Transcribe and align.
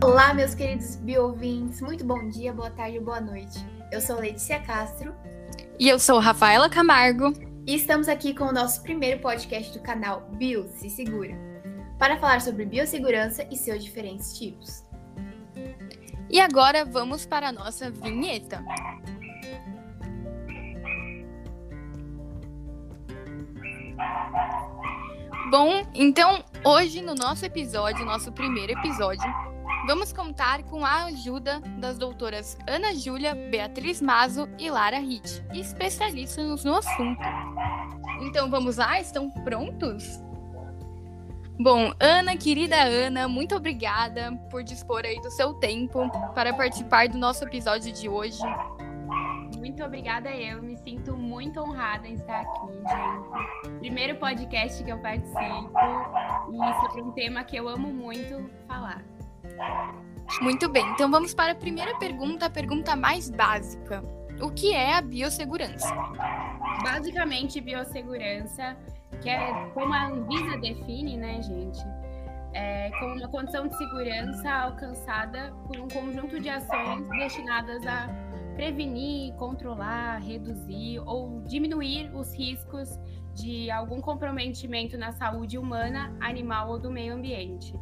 Olá, 0.00 0.32
meus 0.32 0.54
queridos 0.54 0.94
biovintes, 0.94 1.80
muito 1.80 2.04
bom 2.04 2.28
dia, 2.28 2.52
boa 2.52 2.70
tarde, 2.70 3.00
boa 3.00 3.20
noite. 3.20 3.58
Eu 3.90 4.00
sou 4.00 4.20
Letícia 4.20 4.60
Castro. 4.60 5.12
E 5.76 5.88
eu 5.88 5.98
sou 5.98 6.20
Rafaela 6.20 6.70
Camargo. 6.70 7.32
E 7.66 7.74
estamos 7.74 8.08
aqui 8.08 8.32
com 8.32 8.44
o 8.44 8.52
nosso 8.52 8.80
primeiro 8.84 9.20
podcast 9.20 9.76
do 9.76 9.82
canal 9.82 10.30
Bio 10.34 10.68
Se 10.68 10.88
Segura, 10.88 11.34
para 11.98 12.16
falar 12.16 12.40
sobre 12.40 12.64
biossegurança 12.64 13.44
e 13.50 13.56
seus 13.56 13.82
diferentes 13.82 14.38
tipos. 14.38 14.84
E 16.30 16.38
agora 16.38 16.84
vamos 16.84 17.26
para 17.26 17.48
a 17.48 17.52
nossa 17.52 17.90
vinheta. 17.90 18.64
Bom, 25.50 25.84
então 25.92 26.44
hoje 26.64 27.02
no 27.02 27.16
nosso 27.16 27.44
episódio, 27.44 28.04
nosso 28.04 28.30
primeiro 28.30 28.72
episódio, 28.72 29.26
vamos 29.88 30.12
contar 30.12 30.64
com 30.64 30.84
a 30.84 31.04
ajuda 31.04 31.60
das 31.78 31.96
doutoras 31.96 32.58
Ana 32.66 32.92
Júlia, 32.92 33.34
Beatriz 33.34 34.02
Mazo 34.02 34.46
e 34.58 34.70
Lara 34.70 34.98
Ritt, 34.98 35.42
especialistas 35.54 36.62
no 36.62 36.74
assunto. 36.74 37.22
Então 38.20 38.50
vamos 38.50 38.76
lá, 38.76 39.00
estão 39.00 39.30
prontos? 39.30 40.22
Bom, 41.58 41.90
Ana, 41.98 42.36
querida 42.36 42.76
Ana, 42.76 43.28
muito 43.28 43.56
obrigada 43.56 44.30
por 44.50 44.62
dispor 44.62 45.06
aí 45.06 45.18
do 45.22 45.30
seu 45.30 45.54
tempo 45.54 46.06
para 46.34 46.52
participar 46.52 47.08
do 47.08 47.16
nosso 47.16 47.42
episódio 47.44 47.90
de 47.90 48.10
hoje. 48.10 48.42
Muito 49.56 49.82
obrigada 49.82 50.28
eu, 50.28 50.62
me 50.62 50.76
sinto 50.76 51.16
muito 51.16 51.60
honrada 51.60 52.06
em 52.06 52.12
estar 52.12 52.42
aqui, 52.42 52.66
gente. 52.74 53.78
Primeiro 53.78 54.16
podcast 54.16 54.84
que 54.84 54.92
eu 54.92 54.98
participo 54.98 55.72
e 56.52 56.80
sobre 56.82 57.00
um 57.00 57.10
tema 57.12 57.42
que 57.42 57.56
eu 57.56 57.66
amo 57.70 57.88
muito 57.88 58.50
falar. 58.66 59.02
Muito 60.40 60.68
bem, 60.68 60.84
então 60.90 61.10
vamos 61.10 61.34
para 61.34 61.52
a 61.52 61.54
primeira 61.54 61.98
pergunta, 61.98 62.46
a 62.46 62.50
pergunta 62.50 62.94
mais 62.94 63.30
básica. 63.30 64.04
O 64.40 64.50
que 64.50 64.72
é 64.72 64.94
a 64.94 65.00
biossegurança? 65.00 65.92
Basicamente, 66.82 67.60
biossegurança, 67.60 68.76
que 69.20 69.28
é 69.28 69.70
como 69.74 69.92
a 69.92 70.06
Anvisa 70.06 70.56
define, 70.58 71.16
né, 71.16 71.42
gente? 71.42 71.80
É 72.52 72.90
como 73.00 73.14
uma 73.14 73.28
condição 73.28 73.66
de 73.66 73.76
segurança 73.76 74.50
alcançada 74.50 75.52
por 75.66 75.78
um 75.78 75.88
conjunto 75.88 76.38
de 76.38 76.48
ações 76.48 77.08
destinadas 77.08 77.84
a 77.86 78.08
prevenir, 78.54 79.34
controlar, 79.34 80.18
reduzir 80.18 81.00
ou 81.00 81.42
diminuir 81.42 82.10
os 82.14 82.32
riscos 82.34 82.98
de 83.34 83.70
algum 83.70 84.00
comprometimento 84.00 84.96
na 84.96 85.12
saúde 85.12 85.58
humana, 85.58 86.16
animal 86.20 86.70
ou 86.70 86.78
do 86.78 86.90
meio 86.90 87.14
ambiente. 87.14 87.72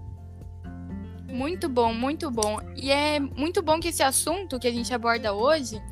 Muito 1.29 1.69
bom, 1.69 1.93
muito 1.93 2.31
bom. 2.31 2.61
E 2.77 2.91
é 2.91 3.19
muito 3.19 3.63
bom 3.63 3.81
que 3.81 3.89
esse 3.89 4.03
assunto 4.03 4.59
que 4.59 4.69
a 4.69 4.73
gente 4.73 4.93
aborda 4.95 5.33
hoje, 5.33 5.83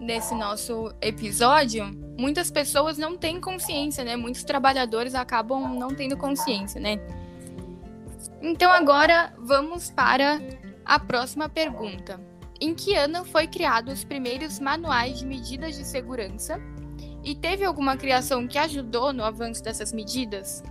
nesse 0.00 0.34
nosso 0.34 0.92
episódio, 1.00 1.84
muitas 2.18 2.50
pessoas 2.50 2.96
não 2.96 3.16
têm 3.16 3.40
consciência, 3.40 4.04
né? 4.04 4.16
Muitos 4.16 4.44
trabalhadores 4.44 5.14
acabam 5.14 5.74
não 5.78 5.88
tendo 5.88 6.16
consciência, 6.16 6.80
né? 6.80 6.98
Então 8.40 8.72
agora 8.72 9.32
vamos 9.38 9.90
para 9.90 10.40
a 10.84 10.98
próxima 10.98 11.48
pergunta. 11.48 12.20
Em 12.60 12.74
que 12.74 12.94
ano 12.94 13.24
foi 13.24 13.46
criado 13.46 13.90
os 13.90 14.02
primeiros 14.02 14.58
manuais 14.58 15.18
de 15.18 15.26
medidas 15.26 15.76
de 15.76 15.84
segurança? 15.84 16.60
E 17.22 17.34
teve 17.34 17.64
alguma 17.64 17.96
criação 17.96 18.48
que 18.48 18.58
ajudou 18.58 19.12
no 19.12 19.22
avanço 19.22 19.62
dessas 19.62 19.92
medidas? 19.92 20.62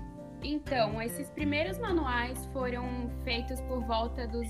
Então, 0.43 1.01
esses 1.01 1.29
primeiros 1.31 1.77
manuais 1.79 2.45
foram 2.53 3.09
feitos 3.23 3.59
por 3.61 3.83
volta 3.85 4.27
dos, 4.27 4.47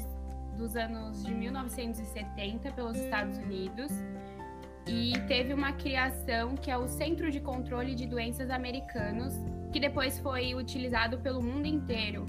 dos 0.57 0.75
anos 0.75 1.23
de 1.23 1.33
1970 1.33 2.71
pelos 2.71 2.97
Estados 2.97 3.37
Unidos 3.37 3.91
e 4.87 5.13
teve 5.27 5.53
uma 5.53 5.73
criação 5.73 6.55
que 6.55 6.71
é 6.71 6.77
o 6.77 6.87
Centro 6.87 7.29
de 7.29 7.39
Controle 7.39 7.93
de 7.93 8.05
Doenças 8.05 8.49
Americanos, 8.49 9.33
que 9.71 9.79
depois 9.79 10.17
foi 10.19 10.55
utilizado 10.55 11.17
pelo 11.19 11.41
mundo 11.41 11.65
inteiro. 11.67 12.25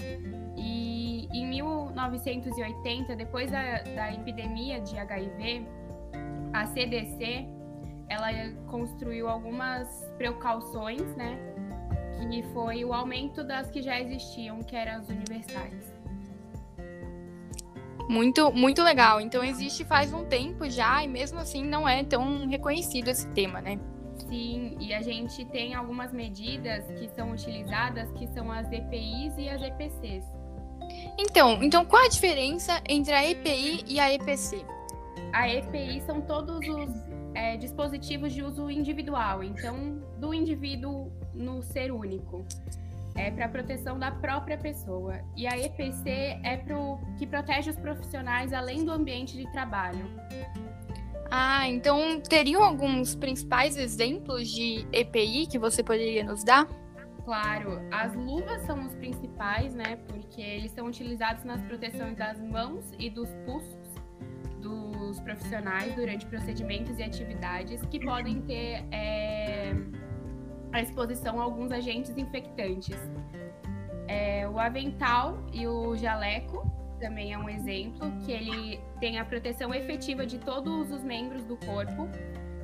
E 0.57 1.27
em 1.33 1.47
1980, 1.47 3.15
depois 3.15 3.49
da, 3.51 3.81
da 3.83 4.13
epidemia 4.13 4.81
de 4.81 4.97
HIV, 4.97 5.65
a 6.53 6.65
CDC 6.65 7.47
ela 8.09 8.29
construiu 8.67 9.29
algumas 9.29 9.87
precauções, 10.17 11.15
né? 11.15 11.48
Que 12.27 12.43
foi 12.53 12.83
o 12.83 12.93
aumento 12.93 13.43
das 13.43 13.69
que 13.71 13.81
já 13.81 13.99
existiam, 13.99 14.61
que 14.63 14.75
eram 14.75 14.99
as 14.99 15.09
universais. 15.09 15.93
Muito, 18.09 18.51
muito 18.51 18.81
legal. 18.81 19.21
Então 19.21 19.43
existe 19.43 19.85
faz 19.85 20.11
um 20.11 20.25
tempo 20.25 20.67
já 20.67 21.03
e 21.03 21.07
mesmo 21.07 21.39
assim 21.39 21.63
não 21.63 21.87
é 21.87 22.03
tão 22.03 22.47
reconhecido 22.47 23.07
esse 23.09 23.27
tema, 23.29 23.61
né? 23.61 23.79
Sim, 24.27 24.75
e 24.79 24.93
a 24.93 25.01
gente 25.01 25.45
tem 25.45 25.73
algumas 25.73 26.11
medidas 26.11 26.85
que 26.99 27.07
são 27.09 27.31
utilizadas, 27.31 28.11
que 28.13 28.27
são 28.27 28.51
as 28.51 28.69
EPIs 28.71 29.37
e 29.37 29.47
as 29.47 29.61
EPCs. 29.61 30.25
Então, 31.17 31.63
então 31.63 31.85
qual 31.85 32.03
a 32.03 32.09
diferença 32.09 32.81
entre 32.87 33.13
a 33.13 33.27
EPI 33.29 33.85
e 33.87 33.99
a 33.99 34.11
EPC? 34.13 34.65
A 35.31 35.47
EPI 35.47 36.01
são 36.01 36.21
todos 36.21 36.67
os 36.67 36.89
é, 37.35 37.57
dispositivos 37.57 38.33
de 38.33 38.41
uso 38.41 38.69
individual, 38.69 39.43
então 39.43 40.01
do 40.17 40.33
indivíduo 40.33 41.11
no 41.39 41.63
ser 41.63 41.91
único. 41.91 42.45
É 43.15 43.31
para 43.31 43.45
a 43.45 43.49
proteção 43.49 43.97
da 43.97 44.11
própria 44.11 44.57
pessoa. 44.57 45.19
E 45.35 45.47
a 45.47 45.57
EPC 45.57 46.39
é 46.43 46.57
pro, 46.57 46.99
que 47.17 47.25
protege 47.25 47.71
os 47.71 47.77
profissionais 47.77 48.53
além 48.53 48.85
do 48.85 48.91
ambiente 48.91 49.35
de 49.35 49.51
trabalho. 49.51 50.05
Ah, 51.31 51.67
então 51.67 52.19
teriam 52.21 52.63
alguns 52.63 53.15
principais 53.15 53.77
exemplos 53.77 54.49
de 54.49 54.87
EPI 54.91 55.47
que 55.47 55.59
você 55.59 55.83
poderia 55.83 56.23
nos 56.23 56.43
dar? 56.43 56.67
Claro, 57.23 57.79
as 57.91 58.15
luvas 58.15 58.63
são 58.63 58.85
os 58.85 58.95
principais, 58.95 59.75
né? 59.75 59.97
Porque 60.07 60.41
eles 60.41 60.71
são 60.71 60.87
utilizados 60.87 61.43
nas 61.43 61.61
proteções 61.61 62.17
das 62.17 62.39
mãos 62.41 62.83
e 62.97 63.09
dos 63.09 63.29
pulsos 63.45 63.77
dos 64.59 65.19
profissionais 65.21 65.95
durante 65.95 66.25
procedimentos 66.25 66.97
e 66.99 67.03
atividades 67.03 67.81
que 67.85 67.99
podem 67.99 68.41
ter 68.41 68.83
é, 68.91 69.73
a 70.71 70.81
exposição 70.81 71.39
a 71.39 71.43
alguns 71.43 71.71
agentes 71.71 72.15
infectantes. 72.17 72.97
É, 74.07 74.47
o 74.47 74.59
avental 74.59 75.37
e 75.53 75.67
o 75.67 75.95
jaleco 75.95 76.69
também 76.99 77.33
é 77.33 77.37
um 77.37 77.49
exemplo, 77.49 78.11
que 78.25 78.31
ele 78.31 78.79
tem 78.99 79.17
a 79.17 79.25
proteção 79.25 79.73
efetiva 79.73 80.25
de 80.25 80.37
todos 80.37 80.91
os 80.91 81.03
membros 81.03 81.43
do 81.45 81.55
corpo 81.57 82.07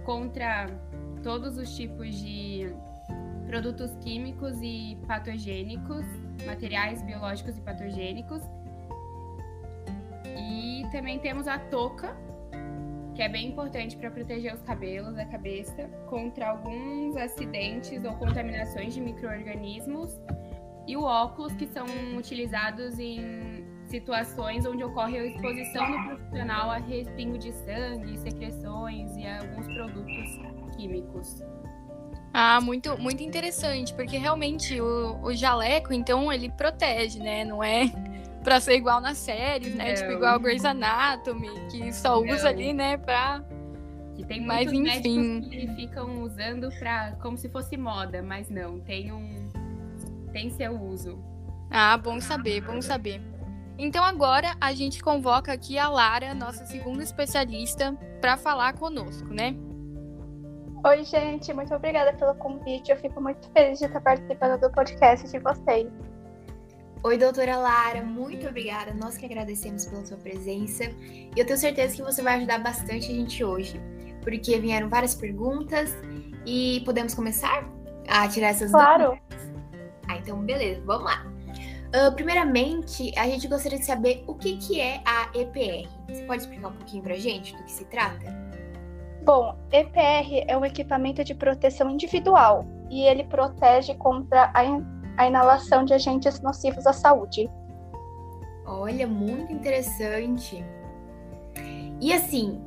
contra 0.03 0.67
todos 1.23 1.57
os 1.57 1.75
tipos 1.75 2.13
de 2.15 2.69
produtos 3.47 3.95
químicos 4.03 4.57
e 4.61 4.97
patogênicos, 5.07 6.05
materiais 6.45 7.01
biológicos 7.01 7.57
e 7.57 7.61
patogênicos. 7.61 8.41
E 10.37 10.85
também 10.91 11.17
temos 11.19 11.47
a 11.47 11.57
touca, 11.57 12.15
que 13.15 13.21
é 13.21 13.29
bem 13.29 13.47
importante 13.47 13.95
para 13.95 14.11
proteger 14.11 14.53
os 14.53 14.61
cabelos, 14.61 15.17
a 15.17 15.25
cabeça, 15.25 15.89
contra 16.09 16.49
alguns 16.49 17.15
acidentes 17.15 18.03
ou 18.03 18.13
contaminações 18.13 18.93
de 18.93 18.99
micro-organismos. 18.99 20.19
E 20.85 20.97
o 20.97 21.01
óculos, 21.01 21.53
que 21.53 21.65
são 21.67 21.85
utilizados 22.17 22.99
em 22.99 23.65
situações 23.87 24.65
onde 24.65 24.83
ocorre 24.83 25.17
a 25.17 25.25
exposição 25.25 25.91
do 25.91 26.07
profissional 26.07 26.69
a 26.69 26.77
respingo 26.77 27.37
de 27.37 27.53
sangue, 27.53 28.17
secreções 28.17 29.15
e 29.15 29.25
alguns 29.25 29.65
produtos 29.67 30.75
químicos. 30.75 31.41
Ah, 32.33 32.59
muito, 32.59 32.97
muito 32.97 33.23
interessante, 33.23 33.93
porque 33.93 34.17
realmente 34.17 34.79
o, 34.81 35.21
o 35.23 35.33
jaleco, 35.33 35.93
então, 35.93 36.31
ele 36.31 36.49
protege, 36.49 37.19
né? 37.19 37.45
Não 37.45 37.63
é 37.63 37.85
pra 38.45 38.59
ser 38.61 38.75
igual 38.75 39.01
nas 39.01 39.17
séries, 39.17 39.75
né? 39.75 39.95
Tipo, 39.95 40.03
não. 40.03 40.09
Tipo, 40.09 40.11
igual 40.11 40.39
Grey's 40.39 40.63
Anatomy, 40.63 41.49
que 41.69 41.91
só 41.91 42.21
usa 42.21 42.43
não. 42.43 42.49
ali, 42.49 42.71
né, 42.71 42.95
pra. 42.95 43.43
Que 44.15 44.23
tem 44.23 44.45
mas, 44.45 44.71
enfim. 44.71 45.41
que 45.41 45.67
ficam 45.75 46.21
usando 46.21 46.69
pra, 46.79 47.17
como 47.21 47.37
se 47.37 47.49
fosse 47.49 47.75
moda, 47.75 48.21
mas 48.23 48.49
não, 48.49 48.79
tem 48.79 49.11
um. 49.11 49.49
tem 50.31 50.49
seu 50.49 50.79
uso. 50.81 51.19
Ah, 51.69 51.97
bom 51.97 52.21
saber, 52.21 52.61
bom 52.61 52.81
saber. 52.81 53.21
Então 53.77 54.01
agora 54.01 54.55
a 54.61 54.71
gente 54.73 55.03
convoca 55.03 55.51
aqui 55.51 55.77
a 55.77 55.89
Lara, 55.89 56.33
nossa 56.33 56.65
segunda 56.65 57.03
especialista, 57.03 57.93
para 58.21 58.37
falar 58.37 58.73
conosco, 58.73 59.27
né? 59.33 59.53
Oi, 60.85 61.03
gente, 61.03 61.51
muito 61.51 61.73
obrigada 61.73 62.13
pelo 62.13 62.35
convite. 62.35 62.91
Eu 62.91 62.97
fico 62.97 63.19
muito 63.19 63.49
feliz 63.51 63.79
de 63.79 63.85
estar 63.85 63.99
participando 63.99 64.61
do 64.61 64.71
podcast 64.71 65.29
de 65.29 65.39
vocês. 65.39 65.91
Oi, 67.05 67.19
doutora 67.19 67.55
Lara, 67.55 68.01
muito 68.01 68.47
obrigada. 68.47 68.91
Nós 68.91 69.15
que 69.15 69.27
agradecemos 69.27 69.85
pela 69.85 70.03
sua 70.03 70.17
presença. 70.17 70.85
E 70.85 71.31
eu 71.37 71.45
tenho 71.45 71.59
certeza 71.59 71.95
que 71.95 72.01
você 72.01 72.19
vai 72.23 72.37
ajudar 72.37 72.57
bastante 72.57 73.11
a 73.11 73.15
gente 73.15 73.43
hoje, 73.43 73.79
porque 74.23 74.57
vieram 74.57 74.89
várias 74.89 75.13
perguntas 75.13 75.95
e 76.47 76.81
podemos 76.83 77.13
começar 77.13 77.63
a 78.07 78.27
tirar 78.27 78.47
essas 78.47 78.71
claro. 78.71 79.09
dúvidas? 79.09 79.53
Ah, 80.07 80.17
então 80.17 80.39
beleza, 80.39 80.81
vamos 80.83 81.03
lá. 81.03 81.23
Uh, 81.93 82.11
primeiramente, 82.15 83.13
a 83.19 83.27
gente 83.27 83.47
gostaria 83.47 83.77
de 83.77 83.85
saber 83.85 84.23
o 84.25 84.33
que, 84.33 84.57
que 84.57 84.81
é 84.81 84.99
a 85.05 85.29
EPR. 85.35 85.87
Você 86.09 86.23
pode 86.23 86.41
explicar 86.41 86.69
um 86.69 86.73
pouquinho 86.73 87.03
pra 87.03 87.13
gente 87.17 87.55
do 87.55 87.63
que 87.65 87.71
se 87.71 87.85
trata? 87.85 88.33
Bom, 89.23 89.55
EPR 89.71 90.43
é 90.47 90.57
um 90.57 90.65
equipamento 90.65 91.23
de 91.23 91.35
proteção 91.35 91.87
individual 91.87 92.65
e 92.89 93.03
ele 93.03 93.23
protege 93.25 93.93
contra 93.95 94.51
a, 94.55 94.63
a 95.17 95.27
inalação 95.27 95.85
de 95.85 95.93
agentes 95.93 96.41
nocivos 96.41 96.85
à 96.85 96.93
saúde. 96.93 97.49
Olha, 98.65 99.07
muito 99.07 99.53
interessante. 99.53 100.63
E 102.01 102.11
assim, 102.11 102.61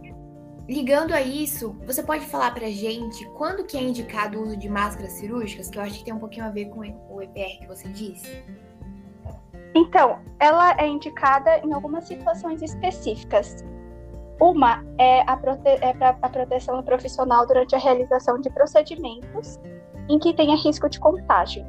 ligando 0.69 1.13
a 1.13 1.21
isso, 1.21 1.77
você 1.85 2.03
pode 2.03 2.25
falar 2.27 2.53
pra 2.53 2.69
gente 2.69 3.25
quando 3.31 3.65
que 3.65 3.77
é 3.77 3.83
indicado 3.83 4.39
o 4.39 4.43
uso 4.43 4.57
de 4.57 4.69
máscaras 4.69 5.13
cirúrgicas, 5.13 5.69
que 5.69 5.79
eu 5.79 5.83
acho 5.83 5.99
que 5.99 6.05
tem 6.05 6.15
um 6.15 6.19
pouquinho 6.19 6.47
a 6.47 6.51
ver 6.51 6.67
com 6.67 6.81
o 6.81 7.23
EPR 7.23 7.61
que 7.61 7.67
você 7.67 7.89
disse? 7.89 8.45
Então, 9.75 10.19
ela 10.41 10.75
é 10.79 10.87
indicada 10.87 11.59
em 11.59 11.73
algumas 11.73 12.05
situações 12.05 12.63
específicas. 12.63 13.65
Uma 14.41 14.85
é 14.99 15.23
a, 15.27 15.37
prote 15.37 15.69
é 15.69 15.95
a 16.01 16.29
proteção 16.29 16.77
do 16.77 16.83
profissional 16.83 17.47
durante 17.47 17.75
a 17.75 17.79
realização 17.79 18.41
de 18.41 18.49
procedimentos 18.51 19.59
em 20.09 20.19
que 20.19 20.33
tenha 20.33 20.57
risco 20.57 20.89
de 20.89 20.99
contágio. 21.01 21.67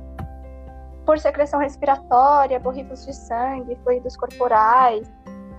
Por 1.09 1.17
secreção 1.17 1.59
respiratória, 1.59 2.59
borrifos 2.59 3.03
de 3.03 3.15
sangue, 3.15 3.75
fluidos 3.83 4.15
corporais. 4.15 5.11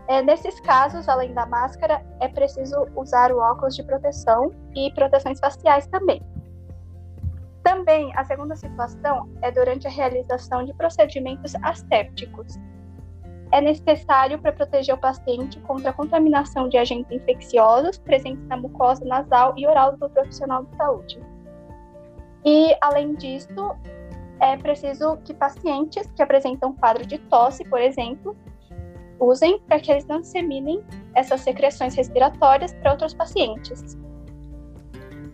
É, 0.06 0.22
nesses 0.22 0.60
casos, 0.60 1.08
além 1.08 1.34
da 1.34 1.44
máscara, 1.44 2.06
é 2.20 2.28
preciso 2.28 2.86
usar 2.94 3.32
o 3.32 3.38
óculos 3.38 3.74
de 3.74 3.82
proteção 3.82 4.52
e 4.76 4.92
proteções 4.92 5.40
faciais 5.40 5.88
também. 5.88 6.22
Também, 7.64 8.12
a 8.16 8.22
segunda 8.22 8.54
situação 8.54 9.28
é 9.42 9.50
durante 9.50 9.88
a 9.88 9.90
realização 9.90 10.64
de 10.64 10.72
procedimentos 10.74 11.52
assépticos. 11.64 12.56
É 13.50 13.60
necessário 13.60 14.38
para 14.38 14.52
proteger 14.52 14.94
o 14.94 14.98
paciente 14.98 15.58
contra 15.62 15.90
a 15.90 15.92
contaminação 15.92 16.68
de 16.68 16.78
agentes 16.78 17.10
infecciosos 17.10 17.98
presentes 17.98 18.46
na 18.46 18.56
mucosa 18.56 19.04
nasal 19.04 19.52
e 19.56 19.66
oral 19.66 19.96
do 19.96 20.08
profissional 20.10 20.62
de 20.62 20.76
saúde. 20.76 21.20
E, 22.44 22.72
além 22.80 23.16
disso, 23.16 23.76
é 24.40 24.56
preciso 24.56 25.16
que 25.24 25.34
pacientes 25.34 26.06
que 26.16 26.22
apresentam 26.22 26.74
quadro 26.74 27.06
de 27.06 27.18
tosse, 27.18 27.64
por 27.64 27.80
exemplo, 27.80 28.36
usem 29.18 29.60
para 29.60 29.78
que 29.78 29.90
eles 29.90 30.06
não 30.06 30.20
disseminem 30.20 30.82
essas 31.14 31.42
secreções 31.42 31.94
respiratórias 31.94 32.72
para 32.74 32.92
outros 32.92 33.12
pacientes 33.12 33.98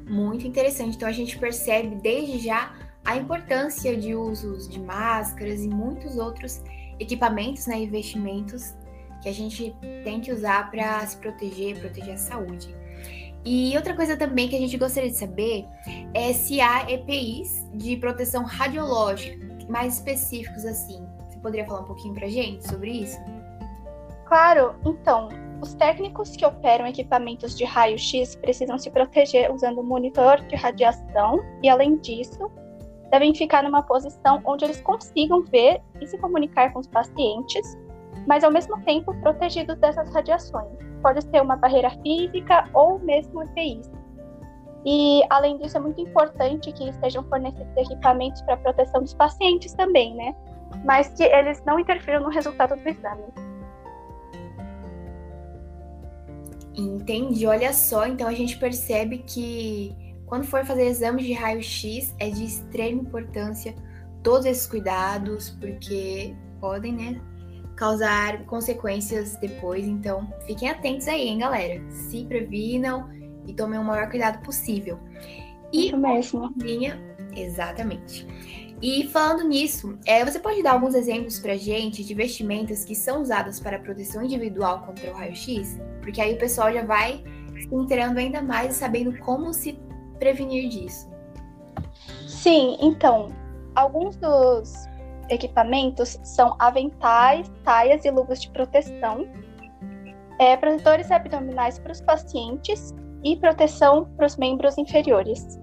muito 0.09 0.47
interessante. 0.47 0.97
Então 0.97 1.09
a 1.09 1.13
gente 1.13 1.39
percebe 1.39 1.97
desde 1.97 2.39
já 2.39 2.75
a 3.05 3.17
importância 3.17 3.97
de 3.97 4.15
usos 4.15 4.69
de 4.69 4.81
máscaras 4.81 5.63
e 5.63 5.69
muitos 5.69 6.17
outros 6.17 6.63
equipamentos 6.99 7.67
né, 7.67 7.79
investimentos 7.79 8.75
que 9.23 9.29
a 9.29 9.33
gente 9.33 9.75
tem 10.03 10.21
que 10.21 10.33
usar 10.33 10.71
para 10.71 11.07
se 11.07 11.17
proteger, 11.19 11.79
proteger 11.79 12.15
a 12.15 12.19
saúde. 12.19 12.75
E 13.47 13.77
outra 13.77 13.95
coisa 13.95 14.17
também 14.17 14.49
que 14.49 14.57
a 14.57 14.59
gente 14.59 14.77
gostaria 14.77 15.09
de 15.09 15.17
saber 15.17 15.65
é 16.13 16.33
se 16.33 16.61
há 16.61 16.91
EPIs 16.91 17.65
de 17.73 17.97
proteção 17.97 18.43
radiológica 18.43 19.47
mais 19.69 19.95
específicos 19.95 20.65
assim. 20.65 21.07
Você 21.29 21.39
poderia 21.39 21.65
falar 21.65 21.83
um 21.83 21.85
pouquinho 21.85 22.13
para 22.13 22.29
gente 22.29 22.67
sobre 22.67 22.91
isso? 22.91 23.19
Claro, 24.27 24.75
então, 24.85 25.29
os 25.63 25.75
técnicos 25.75 26.37
que 26.37 26.45
operam 26.45 26.89
equipamentos 26.89 27.57
de 27.57 27.65
raio-x 27.65 28.35
precisam 28.35 28.77
se 28.79 28.91
proteger 28.91 29.53
usando 29.53 29.81
um 29.81 29.85
monitor 29.85 30.41
de 30.47 30.57
radiação 30.57 31.41
e, 31.63 31.69
além 31.69 31.99
disso, 31.99 32.51
devem 33.13 33.33
ficar 33.33 33.63
numa 33.63 33.83
posição 33.83 34.43
onde 34.45 34.65
eles 34.65 34.81
consigam 34.81 35.45
ver 35.45 35.81
e 36.01 36.07
se 36.09 36.19
comunicar 36.19 36.73
com 36.73 36.81
os 36.81 36.89
pacientes, 36.89 37.79
mas 38.27 38.45
ao 38.45 38.51
mesmo 38.51 38.81
tempo 38.83 39.15
protegidos 39.21 39.77
dessas 39.79 40.13
radiações. 40.13 40.79
Pode 41.03 41.23
ser 41.23 41.41
uma 41.43 41.57
barreira 41.57 41.91
física 42.03 42.65
ou 42.73 42.99
mesmo 42.99 43.43
EPIs. 43.43 43.91
E, 44.85 45.23
além 45.31 45.59
disso, 45.59 45.77
é 45.77 45.81
muito 45.81 46.01
importante 46.01 46.73
que 46.73 46.89
estejam 46.89 47.25
fornecidos 47.25 47.77
equipamentos 47.77 48.41
para 48.43 48.57
proteção 48.57 49.03
dos 49.03 49.15
pacientes 49.15 49.73
também, 49.75 50.15
né? 50.15 50.35
Mas 50.85 51.09
que 51.09 51.25
eles 51.25 51.63
não 51.65 51.81
interfiram 51.81 52.23
no 52.23 52.29
resultado 52.29 52.77
do 52.77 52.89
exame. 52.89 53.25
Entendi, 56.77 57.47
olha 57.47 57.73
só, 57.73 58.07
então 58.07 58.29
a 58.29 58.33
gente 58.33 58.59
percebe 58.59 59.19
que 59.19 59.97
quando 60.27 60.45
for 60.45 60.65
fazer 60.65 60.87
exames 60.87 61.25
de 61.25 61.33
raio-x 61.33 62.15
é 62.19 62.29
de 62.29 62.45
extrema 62.45 63.01
importância 63.01 63.75
todos 64.23 64.45
esses 64.45 64.67
cuidados, 64.67 65.51
porque 65.59 66.35
podem, 66.61 66.93
né, 66.93 67.21
causar 67.77 68.45
consequências 68.47 69.37
depois. 69.37 69.87
Então, 69.87 70.27
fiquem 70.47 70.71
atentos 70.71 71.07
aí, 71.07 71.29
hein, 71.29 71.39
galera. 71.39 71.81
Se 71.91 72.25
previnam 72.25 73.09
e 73.47 73.53
tomem 73.53 73.79
o 73.79 73.85
maior 73.85 74.09
cuidado 74.11 74.43
possível. 74.43 74.99
E 75.73 75.89
Isso 75.89 75.97
mesmo. 75.97 76.53
Linha, 76.57 76.99
exatamente. 77.37 78.27
E 78.83 79.07
falando 79.09 79.49
nisso, 79.49 79.99
é, 80.05 80.25
você 80.25 80.39
pode 80.39 80.63
dar 80.63 80.73
alguns 80.73 80.95
exemplos 80.95 81.39
pra 81.39 81.57
gente 81.57 82.05
de 82.05 82.15
vestimentas 82.15 82.85
que 82.85 82.95
são 82.95 83.23
usadas 83.23 83.59
para 83.59 83.79
proteção 83.79 84.23
individual 84.23 84.83
contra 84.83 85.11
o 85.11 85.15
raio-x? 85.15 85.79
Porque 86.03 86.21
aí 86.21 86.35
o 86.35 86.39
pessoal 86.39 86.73
já 86.73 86.85
vai 86.85 87.25
se 87.59 87.75
inteirando 87.75 88.19
ainda 88.19 88.43
mais 88.43 88.77
e 88.77 88.79
sabendo 88.79 89.17
como 89.19 89.53
se 89.53 89.79
prevenir 90.19 90.69
disso. 90.69 91.11
Sim, 92.27 92.77
então, 92.81 93.33
alguns 93.75 94.17
dos 94.17 94.87
equipamentos 95.29 96.19
são 96.23 96.57
aventais, 96.59 97.51
taias 97.65 98.05
e 98.05 98.11
luvas 98.11 98.41
de 98.41 98.51
proteção, 98.51 99.27
é, 100.39 100.57
protetores 100.57 101.11
abdominais 101.11 101.79
para 101.79 101.93
os 101.93 102.01
pacientes 102.01 102.95
e 103.25 103.37
proteção 103.37 104.07
para 104.17 104.27
os 104.27 104.37
membros 104.37 104.77
inferiores. 104.79 105.59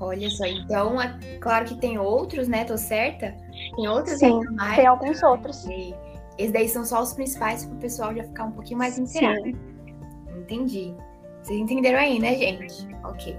Olha 0.00 0.30
só, 0.30 0.46
então, 0.46 1.00
é 1.00 1.18
claro 1.40 1.64
que 1.64 1.74
tem 1.76 1.98
outros, 1.98 2.46
né? 2.46 2.64
Tô 2.64 2.76
certa? 2.76 3.34
Tem 3.74 3.88
outros 3.88 4.18
Sim, 4.18 4.40
mais. 4.52 4.76
tem 4.76 4.86
alguns 4.86 5.22
outros. 5.22 5.66
Esses 6.38 6.52
daí 6.52 6.68
são 6.68 6.84
só 6.84 7.02
os 7.02 7.12
principais 7.12 7.64
para 7.64 7.74
o 7.74 7.78
pessoal 7.78 8.14
já 8.14 8.22
ficar 8.22 8.44
um 8.44 8.52
pouquinho 8.52 8.78
mais 8.78 8.96
inteirado. 8.96 9.42
Sim. 9.42 9.56
Entendi. 10.38 10.94
Vocês 11.42 11.58
entenderam 11.58 11.98
aí, 11.98 12.20
né, 12.20 12.36
gente? 12.36 12.88
Ok. 13.04 13.36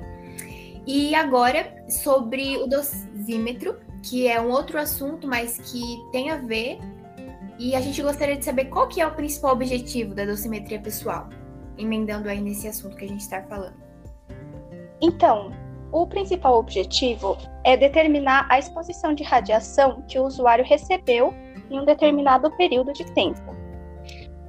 E 0.85 1.15
agora, 1.15 1.73
sobre 1.87 2.57
o 2.57 2.67
dosímetro, 2.67 3.77
que 4.03 4.27
é 4.27 4.39
um 4.41 4.49
outro 4.49 4.79
assunto, 4.79 5.27
mas 5.27 5.57
que 5.57 5.81
tem 6.11 6.29
a 6.29 6.37
ver. 6.37 6.79
E 7.57 7.75
a 7.75 7.81
gente 7.81 8.01
gostaria 8.01 8.37
de 8.37 8.45
saber 8.45 8.65
qual 8.65 8.87
que 8.87 9.01
é 9.01 9.07
o 9.07 9.13
principal 9.13 9.51
objetivo 9.51 10.15
da 10.15 10.25
dosimetria 10.25 10.79
pessoal, 10.79 11.27
emendando 11.77 12.29
aí 12.29 12.39
nesse 12.39 12.67
assunto 12.67 12.95
que 12.95 13.05
a 13.05 13.07
gente 13.07 13.21
está 13.21 13.41
falando. 13.43 13.77
Então, 15.01 15.51
o 15.91 16.07
principal 16.07 16.57
objetivo 16.57 17.37
é 17.63 17.75
determinar 17.75 18.47
a 18.49 18.59
exposição 18.59 19.13
de 19.13 19.23
radiação 19.23 20.03
que 20.07 20.19
o 20.19 20.25
usuário 20.25 20.63
recebeu 20.63 21.33
em 21.69 21.79
um 21.79 21.85
determinado 21.85 22.49
período 22.51 22.93
de 22.93 23.05
tempo. 23.13 23.49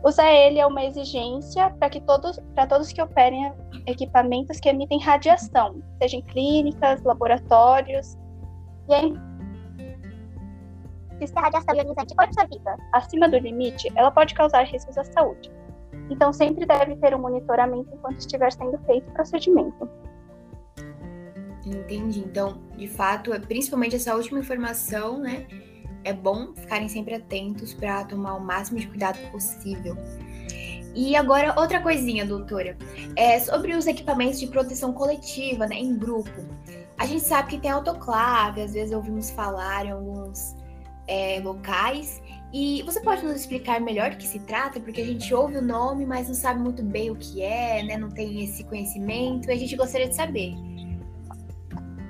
Usar 0.02 0.32
ele 0.32 0.58
é 0.58 0.66
uma 0.66 0.84
exigência 0.84 1.70
para 1.78 1.90
que 1.90 2.00
todos, 2.00 2.38
para 2.54 2.66
todos 2.66 2.92
que 2.92 3.02
operem 3.02 3.52
equipamentos 3.86 4.58
que 4.58 4.68
emitem 4.68 4.98
radiação, 4.98 5.82
seja 6.00 6.16
em 6.16 6.22
clínicas, 6.22 7.02
laboratórios. 7.02 8.16
E 8.88 8.94
é 8.94 9.29
se 11.26 11.36
a 11.36 11.42
radiação 11.42 11.74
ionizante 11.74 12.14
for 12.14 12.24
absorvida 12.24 12.76
acima 12.92 13.28
do 13.28 13.38
limite, 13.38 13.90
ela 13.96 14.10
pode 14.10 14.34
causar 14.34 14.64
riscos 14.64 14.96
à 14.96 15.04
saúde. 15.04 15.50
Então, 16.08 16.32
sempre 16.32 16.66
deve 16.66 16.96
ter 16.96 17.14
um 17.14 17.18
monitoramento 17.18 17.88
enquanto 17.92 18.18
estiver 18.18 18.52
sendo 18.52 18.78
feito 18.86 19.08
o 19.08 19.12
procedimento. 19.12 19.88
Entendi. 21.64 22.20
Então, 22.20 22.60
de 22.76 22.88
fato, 22.88 23.32
é 23.32 23.38
principalmente 23.38 23.96
essa 23.96 24.14
última 24.14 24.40
informação, 24.40 25.18
né? 25.18 25.46
É 26.02 26.12
bom 26.12 26.54
ficarem 26.54 26.88
sempre 26.88 27.14
atentos 27.14 27.74
para 27.74 28.04
tomar 28.04 28.34
o 28.34 28.40
máximo 28.40 28.78
de 28.78 28.88
cuidado 28.88 29.18
possível. 29.30 29.96
E 30.94 31.14
agora, 31.14 31.54
outra 31.60 31.80
coisinha, 31.80 32.26
doutora. 32.26 32.76
É 33.14 33.38
sobre 33.38 33.76
os 33.76 33.86
equipamentos 33.86 34.40
de 34.40 34.46
proteção 34.46 34.92
coletiva, 34.92 35.66
né, 35.66 35.76
em 35.76 35.96
grupo. 35.96 36.44
A 36.98 37.06
gente 37.06 37.22
sabe 37.22 37.50
que 37.50 37.58
tem 37.58 37.70
autoclave, 37.70 38.62
às 38.62 38.72
vezes 38.72 38.94
ouvimos 38.94 39.30
falar 39.30 39.86
em 39.86 39.92
alguns 39.92 40.56
é, 41.10 41.40
locais. 41.40 42.22
E 42.52 42.82
você 42.82 43.00
pode 43.00 43.24
nos 43.24 43.34
explicar 43.36 43.80
melhor 43.80 44.10
do 44.10 44.16
que 44.16 44.26
se 44.26 44.38
trata? 44.40 44.80
Porque 44.80 45.00
a 45.00 45.04
gente 45.04 45.32
ouve 45.34 45.56
o 45.56 45.62
nome, 45.62 46.06
mas 46.06 46.28
não 46.28 46.34
sabe 46.34 46.60
muito 46.60 46.82
bem 46.82 47.10
o 47.10 47.16
que 47.16 47.42
é, 47.42 47.82
né? 47.82 47.96
Não 47.96 48.08
tem 48.08 48.42
esse 48.44 48.64
conhecimento. 48.64 49.48
E 49.48 49.52
a 49.52 49.56
gente 49.56 49.76
gostaria 49.76 50.08
de 50.08 50.14
saber. 50.14 50.54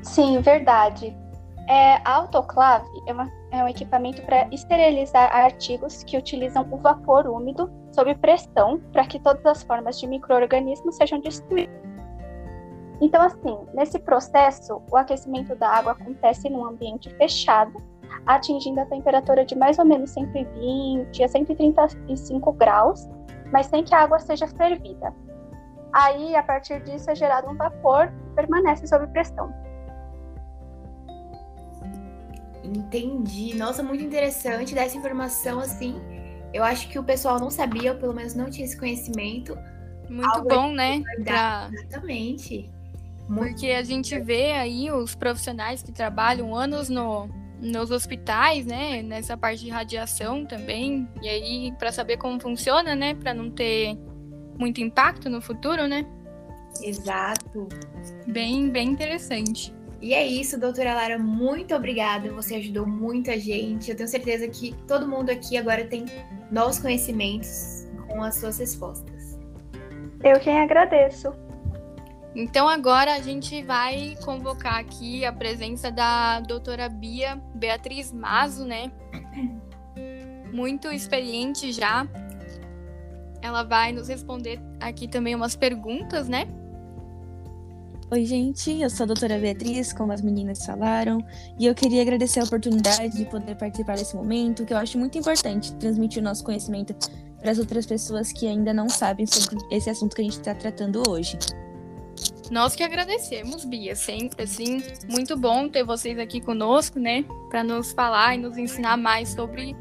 Sim, 0.02 0.40
verdade. 0.40 1.16
É, 1.68 1.96
a 2.04 2.14
autoclave 2.14 2.88
é, 3.06 3.12
uma, 3.12 3.30
é 3.50 3.62
um 3.62 3.68
equipamento 3.68 4.22
para 4.22 4.48
esterilizar 4.50 5.34
artigos 5.34 6.02
que 6.02 6.16
utilizam 6.16 6.66
o 6.70 6.76
vapor 6.78 7.26
úmido 7.26 7.70
sob 7.92 8.14
pressão 8.16 8.80
para 8.92 9.06
que 9.06 9.18
todas 9.20 9.44
as 9.46 9.62
formas 9.62 9.98
de 9.98 10.06
microorganismos 10.06 10.96
sejam 10.96 11.20
destruídas. 11.20 11.80
Então, 13.00 13.22
assim, 13.22 13.56
nesse 13.72 13.98
processo, 13.98 14.82
o 14.90 14.96
aquecimento 14.96 15.54
da 15.54 15.68
água 15.68 15.92
acontece 15.92 16.50
num 16.50 16.64
ambiente 16.64 17.08
fechado 17.16 17.72
atingindo 18.26 18.80
a 18.80 18.86
temperatura 18.86 19.44
de 19.44 19.56
mais 19.56 19.78
ou 19.78 19.84
menos 19.84 20.10
120 20.10 21.22
a 21.22 21.28
135 21.28 22.52
graus, 22.52 23.08
mas 23.52 23.66
sem 23.66 23.84
que 23.84 23.94
a 23.94 24.02
água 24.02 24.18
seja 24.18 24.46
fervida. 24.46 25.14
Aí, 25.92 26.36
a 26.36 26.42
partir 26.42 26.82
disso, 26.84 27.10
é 27.10 27.14
gerado 27.14 27.48
um 27.48 27.56
vapor 27.56 28.08
que 28.08 28.34
permanece 28.36 28.86
sob 28.86 29.06
pressão. 29.08 29.52
Entendi. 32.62 33.56
Nossa, 33.56 33.82
muito 33.82 34.04
interessante 34.04 34.74
dessa 34.74 34.96
informação, 34.96 35.58
assim. 35.58 36.00
Eu 36.52 36.62
acho 36.62 36.88
que 36.88 36.98
o 36.98 37.02
pessoal 37.02 37.40
não 37.40 37.50
sabia, 37.50 37.92
ou 37.92 37.98
pelo 37.98 38.14
menos 38.14 38.34
não 38.34 38.48
tinha 38.48 38.64
esse 38.64 38.78
conhecimento. 38.78 39.58
Muito 40.08 40.44
bom, 40.44 40.72
né? 40.72 41.02
Pra... 41.24 41.68
Exatamente. 41.72 42.70
Porque 43.26 43.68
a 43.70 43.82
gente 43.82 44.18
vê 44.20 44.52
aí 44.52 44.90
os 44.90 45.14
profissionais 45.14 45.82
que 45.82 45.92
trabalham 45.92 46.54
anos 46.54 46.88
no, 46.88 47.28
nos 47.60 47.90
hospitais, 47.90 48.66
né? 48.66 49.02
Nessa 49.02 49.36
parte 49.36 49.64
de 49.64 49.70
radiação 49.70 50.44
também. 50.46 51.08
E 51.22 51.28
aí, 51.28 51.72
para 51.78 51.92
saber 51.92 52.16
como 52.16 52.40
funciona, 52.40 52.94
né? 52.94 53.14
Para 53.14 53.34
não 53.34 53.50
ter 53.50 53.96
muito 54.58 54.80
impacto 54.80 55.28
no 55.28 55.40
futuro, 55.40 55.86
né? 55.86 56.06
Exato. 56.82 57.68
Bem, 58.26 58.70
bem 58.70 58.88
interessante. 58.88 59.74
E 60.00 60.14
é 60.14 60.26
isso, 60.26 60.58
doutora 60.58 60.94
Lara, 60.94 61.18
muito 61.18 61.74
obrigada. 61.74 62.32
Você 62.32 62.54
ajudou 62.54 62.86
muito 62.86 63.30
a 63.30 63.36
gente. 63.36 63.90
Eu 63.90 63.96
tenho 63.96 64.08
certeza 64.08 64.48
que 64.48 64.74
todo 64.88 65.06
mundo 65.06 65.30
aqui 65.30 65.58
agora 65.58 65.84
tem 65.84 66.06
novos 66.50 66.78
conhecimentos 66.78 67.86
com 68.08 68.22
as 68.22 68.36
suas 68.36 68.58
respostas. 68.58 69.38
Eu 70.24 70.40
quem 70.40 70.58
agradeço. 70.58 71.32
Então 72.34 72.68
agora 72.68 73.14
a 73.14 73.20
gente 73.20 73.62
vai 73.62 74.16
convocar 74.24 74.76
aqui 74.76 75.24
a 75.24 75.32
presença 75.32 75.90
da 75.90 76.40
doutora 76.40 76.88
Bia 76.88 77.40
Beatriz 77.54 78.12
Mazo, 78.12 78.64
né? 78.64 78.92
Muito 80.52 80.88
experiente 80.88 81.72
já. 81.72 82.06
Ela 83.42 83.64
vai 83.64 83.92
nos 83.92 84.08
responder 84.08 84.60
aqui 84.78 85.08
também 85.08 85.34
umas 85.34 85.56
perguntas, 85.56 86.28
né? 86.28 86.46
Oi, 88.12 88.24
gente, 88.24 88.80
eu 88.80 88.90
sou 88.90 89.04
a 89.04 89.06
doutora 89.06 89.38
Beatriz, 89.38 89.92
como 89.92 90.12
as 90.12 90.20
meninas 90.20 90.66
falaram, 90.66 91.24
e 91.56 91.66
eu 91.66 91.74
queria 91.76 92.02
agradecer 92.02 92.40
a 92.40 92.44
oportunidade 92.44 93.16
de 93.16 93.24
poder 93.24 93.54
participar 93.54 93.96
desse 93.96 94.16
momento, 94.16 94.66
que 94.66 94.72
eu 94.72 94.78
acho 94.78 94.98
muito 94.98 95.16
importante 95.16 95.72
transmitir 95.76 96.20
o 96.20 96.24
nosso 96.24 96.42
conhecimento 96.42 96.92
para 97.38 97.52
as 97.52 97.58
outras 97.60 97.86
pessoas 97.86 98.32
que 98.32 98.48
ainda 98.48 98.74
não 98.74 98.88
sabem 98.88 99.26
sobre 99.26 99.56
esse 99.70 99.88
assunto 99.88 100.16
que 100.16 100.22
a 100.22 100.24
gente 100.24 100.38
está 100.38 100.52
tratando 100.52 101.08
hoje. 101.08 101.38
Nós 102.50 102.74
que 102.74 102.82
agradecemos, 102.82 103.64
Bia, 103.64 103.94
sempre 103.94 104.42
assim, 104.42 104.82
muito 105.08 105.36
bom 105.36 105.68
ter 105.68 105.84
vocês 105.84 106.18
aqui 106.18 106.40
conosco, 106.40 106.98
né, 106.98 107.24
para 107.48 107.62
nos 107.62 107.92
falar 107.92 108.34
e 108.34 108.38
nos 108.38 108.58
ensinar 108.58 108.96
mais 108.96 109.28
sobre 109.28 109.76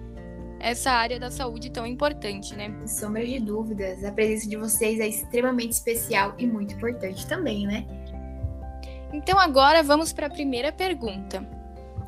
essa 0.59 0.91
área 0.91 1.19
da 1.19 1.31
saúde 1.31 1.71
tão 1.71 1.85
importante, 1.85 2.55
né? 2.55 2.69
Sem 2.79 2.87
sombra 2.87 3.25
de 3.25 3.39
dúvidas, 3.39 4.03
a 4.03 4.11
presença 4.11 4.47
de 4.47 4.57
vocês 4.57 4.99
é 4.99 5.07
extremamente 5.07 5.71
especial 5.71 6.35
e 6.37 6.45
muito 6.45 6.75
importante 6.75 7.25
também, 7.25 7.65
né? 7.65 7.87
Então 9.13 9.39
agora 9.39 9.81
vamos 9.81 10.13
para 10.13 10.27
a 10.27 10.29
primeira 10.29 10.71
pergunta. 10.71 11.47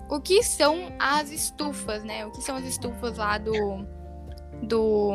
O 0.09 0.19
que 0.19 0.43
são 0.43 0.91
as 0.99 1.31
estufas, 1.31 2.03
né? 2.03 2.25
O 2.25 2.31
que 2.31 2.41
são 2.41 2.57
as 2.57 2.65
estufas 2.65 3.17
lá 3.17 3.37
do, 3.37 3.85
do, 4.61 5.13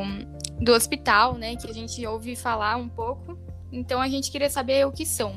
do 0.58 0.72
hospital, 0.72 1.34
né? 1.34 1.54
Que 1.56 1.70
a 1.70 1.74
gente 1.74 2.04
ouve 2.06 2.34
falar 2.34 2.76
um 2.76 2.88
pouco. 2.88 3.38
Então 3.76 4.00
a 4.00 4.08
gente 4.08 4.30
queria 4.30 4.48
saber 4.48 4.86
o 4.86 4.92
que 4.92 5.04
são. 5.04 5.34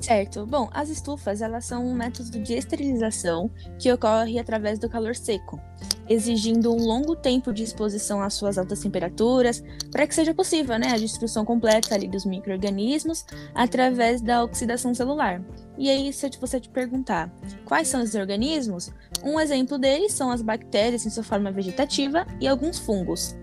Certo. 0.00 0.46
Bom, 0.46 0.68
as 0.72 0.88
estufas, 0.88 1.42
elas 1.42 1.64
são 1.64 1.84
um 1.84 1.92
método 1.92 2.38
de 2.38 2.54
esterilização 2.54 3.50
que 3.78 3.92
ocorre 3.92 4.38
através 4.38 4.78
do 4.78 4.88
calor 4.88 5.14
seco, 5.16 5.60
exigindo 6.08 6.72
um 6.72 6.84
longo 6.84 7.16
tempo 7.16 7.52
de 7.52 7.64
exposição 7.64 8.22
às 8.22 8.34
suas 8.34 8.58
altas 8.58 8.80
temperaturas, 8.80 9.62
para 9.90 10.06
que 10.06 10.14
seja 10.14 10.32
possível, 10.32 10.78
né, 10.78 10.92
a 10.92 10.98
destruição 10.98 11.44
completa 11.44 11.96
ali 11.96 12.06
dos 12.06 12.24
micro-organismos 12.24 13.26
através 13.54 14.20
da 14.20 14.44
oxidação 14.44 14.94
celular. 14.94 15.42
E 15.76 15.90
aí, 15.90 16.12
se 16.12 16.30
você 16.40 16.60
te 16.60 16.68
perguntar 16.68 17.32
quais 17.64 17.88
são 17.88 18.00
esses 18.00 18.14
organismos, 18.14 18.92
um 19.24 19.38
exemplo 19.40 19.78
deles 19.78 20.12
são 20.12 20.30
as 20.30 20.42
bactérias 20.42 21.04
em 21.04 21.10
sua 21.10 21.24
forma 21.24 21.50
vegetativa 21.50 22.24
e 22.40 22.46
alguns 22.46 22.78
fungos. 22.78 23.36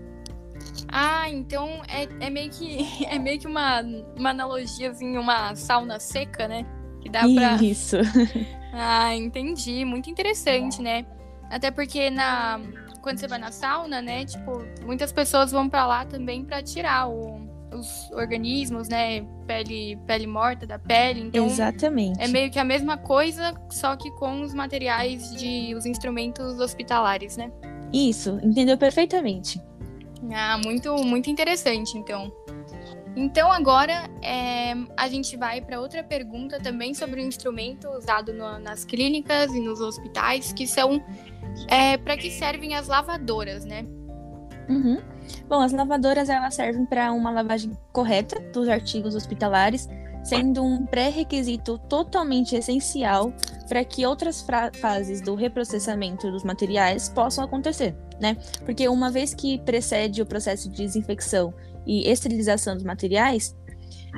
Ah, 0.88 1.28
então 1.30 1.82
é, 1.88 2.26
é 2.26 2.30
meio 2.30 2.50
que 2.50 2.78
é 3.06 3.18
meio 3.18 3.38
que 3.38 3.46
uma, 3.46 3.82
uma 4.16 4.30
analogia 4.30 4.90
assim, 4.90 5.16
uma 5.16 5.54
sauna 5.54 5.98
seca, 5.98 6.48
né? 6.48 6.66
Que 7.00 7.08
dá 7.08 7.20
pra. 7.20 7.62
Isso. 7.62 7.96
Ah, 8.78 9.14
entendi. 9.14 9.86
Muito 9.86 10.10
interessante, 10.10 10.82
né? 10.82 11.06
Até 11.48 11.70
porque 11.70 12.10
na 12.10 12.60
quando 13.00 13.18
você 13.18 13.28
vai 13.28 13.38
na 13.38 13.52
sauna, 13.52 14.02
né, 14.02 14.24
tipo, 14.24 14.64
muitas 14.84 15.12
pessoas 15.12 15.52
vão 15.52 15.68
para 15.68 15.86
lá 15.86 16.04
também 16.04 16.44
para 16.44 16.60
tirar 16.60 17.08
o, 17.08 17.40
os 17.72 18.10
organismos, 18.10 18.88
né, 18.88 19.24
pele 19.46 19.96
pele 20.06 20.26
morta 20.26 20.66
da 20.66 20.76
pele. 20.76 21.20
Então, 21.20 21.46
Exatamente. 21.46 22.20
É 22.20 22.26
meio 22.26 22.50
que 22.50 22.58
a 22.58 22.64
mesma 22.64 22.96
coisa, 22.98 23.54
só 23.70 23.94
que 23.94 24.10
com 24.16 24.42
os 24.42 24.52
materiais 24.52 25.32
de 25.36 25.72
os 25.76 25.86
instrumentos 25.86 26.58
hospitalares, 26.58 27.36
né? 27.36 27.50
Isso, 27.92 28.40
entendeu 28.42 28.76
perfeitamente. 28.76 29.62
Ah, 30.32 30.58
muito, 30.58 30.94
muito 30.96 31.30
interessante, 31.30 31.96
então. 31.96 32.32
Então 33.16 33.50
agora 33.50 34.10
é, 34.22 34.74
a 34.94 35.08
gente 35.08 35.36
vai 35.38 35.62
para 35.62 35.80
outra 35.80 36.04
pergunta 36.04 36.60
também 36.60 36.92
sobre 36.92 37.22
o 37.22 37.24
instrumento 37.24 37.88
usado 37.88 38.32
no, 38.32 38.58
nas 38.58 38.84
clínicas 38.84 39.50
e 39.54 39.60
nos 39.60 39.80
hospitais, 39.80 40.52
que 40.52 40.66
são 40.66 41.02
é, 41.66 41.96
para 41.96 42.16
que 42.16 42.30
servem 42.30 42.74
as 42.74 42.88
lavadoras, 42.88 43.64
né? 43.64 43.86
Uhum. 44.68 45.00
Bom, 45.48 45.60
as 45.60 45.72
lavadoras 45.72 46.28
elas 46.28 46.54
servem 46.54 46.84
para 46.84 47.10
uma 47.12 47.30
lavagem 47.30 47.76
correta 47.90 48.38
dos 48.52 48.68
artigos 48.68 49.14
hospitalares, 49.14 49.88
sendo 50.22 50.62
um 50.62 50.84
pré-requisito 50.84 51.78
totalmente 51.88 52.54
essencial 52.54 53.32
para 53.66 53.82
que 53.82 54.04
outras 54.04 54.44
fases 54.74 55.22
do 55.22 55.34
reprocessamento 55.34 56.30
dos 56.30 56.44
materiais 56.44 57.08
possam 57.08 57.44
acontecer 57.44 57.96
né? 58.20 58.36
Porque 58.64 58.88
uma 58.88 59.10
vez 59.10 59.34
que 59.34 59.58
precede 59.58 60.22
o 60.22 60.26
processo 60.26 60.68
de 60.70 60.76
desinfecção 60.76 61.52
e 61.86 62.10
esterilização 62.10 62.74
dos 62.74 62.84
materiais, 62.84 63.56